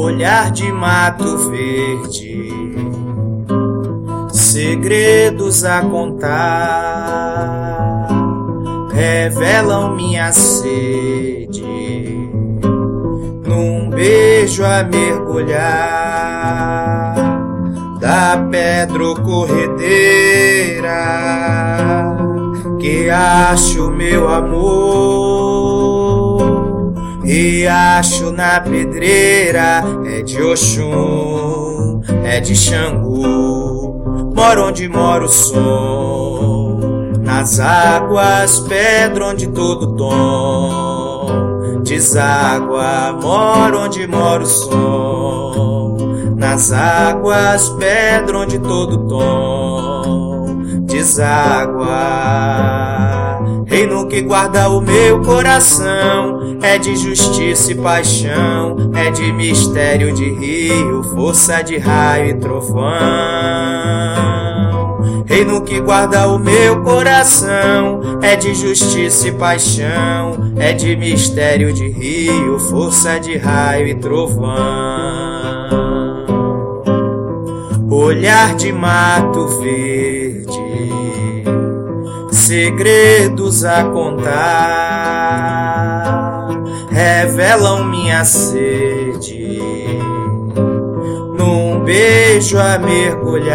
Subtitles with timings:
[0.00, 2.50] olhar de mato verde,
[4.30, 6.48] segredos a contar,
[8.92, 11.62] revelam minha sede,
[13.46, 16.32] num beijo a mergulhar
[18.00, 20.82] da pedra corredeira
[22.80, 25.21] que acho meu amor
[27.24, 36.80] e acho na pedreira é de Oxum, é de Xangu, moro onde mora o som,
[37.20, 41.82] nas águas pedra onde todo tom.
[41.84, 45.96] Deságua, moro onde mora o som,
[46.36, 50.62] nas águas pedra onde todo tom.
[50.86, 51.92] Deságua.
[53.66, 60.30] Reino que guarda o meu coração é de justiça e paixão, é de mistério de
[60.30, 62.82] rio, força de raio e trovão.
[65.26, 71.88] Reino que guarda o meu coração é de justiça e paixão, é de mistério de
[71.88, 74.52] rio, força de raio e trovão.
[77.90, 81.41] Olhar de mato verde
[82.52, 84.34] segredos a contar,
[86.90, 89.58] revelam minha sede,
[91.38, 93.48] num beijo a mergulhar,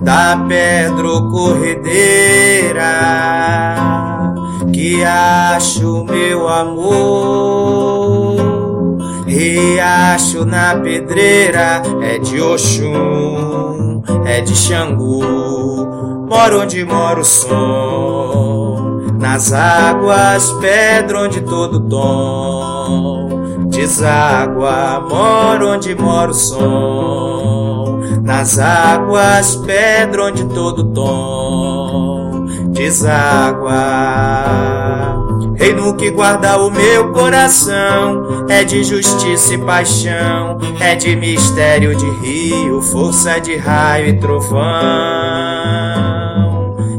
[0.00, 2.94] da pedra corredeira,
[4.72, 7.36] que acho meu amor,
[9.26, 19.52] riacho na pedreira, é de Oxum, é de Xangu moro onde mora o som, nas
[19.52, 30.44] águas, pedra onde todo tom deságua, moro onde mora o som, nas águas, pedra onde
[30.46, 33.76] todo tom deságua.
[35.54, 42.08] Reino que guarda o meu coração é de justiça e paixão, é de mistério de
[42.20, 45.85] rio, força de raio e trovão.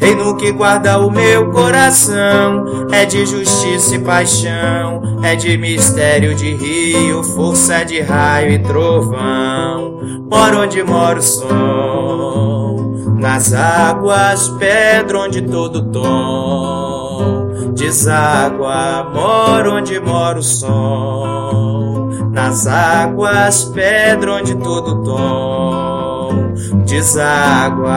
[0.00, 6.54] Reino que guarda o meu coração é de justiça e paixão, é de mistério de
[6.54, 10.00] rio, força de raio e trovão.
[10.30, 20.38] Moro onde mora o som, nas águas, pedra onde todo tom deságua, moro onde mora
[20.38, 26.54] o som, nas águas, pedra onde todo tom
[26.86, 27.90] deságua.